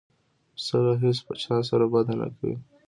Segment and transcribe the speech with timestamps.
[0.55, 2.55] پسه له هیڅ چا سره بد نه کوي.